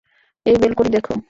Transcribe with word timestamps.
এই 0.45 0.55
বেলকনি 0.61 0.89
দেখো। 0.89 1.13